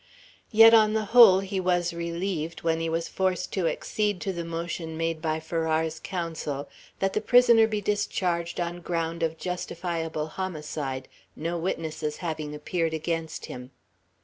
Yet, 0.49 0.73
on 0.73 0.93
the 0.93 1.05
whole, 1.13 1.41
he 1.41 1.59
was 1.59 1.93
relieved 1.93 2.63
when 2.63 2.79
he 2.79 2.89
was 2.89 3.07
forced 3.07 3.53
to 3.53 3.67
accede 3.67 4.19
to 4.21 4.33
the 4.33 4.43
motion 4.43 4.97
made 4.97 5.21
by 5.21 5.39
Farrar's 5.39 5.99
counsel, 5.99 6.67
that 6.97 7.13
"the 7.13 7.21
prisoner 7.21 7.67
be 7.67 7.81
discharged 7.81 8.59
on 8.59 8.79
ground 8.81 9.21
of 9.21 9.37
justifiable 9.37 10.25
homicide, 10.25 11.07
no 11.35 11.55
witnesses 11.59 12.17
having 12.17 12.55
appeared 12.55 12.95
against 12.95 13.45
him." 13.45 13.69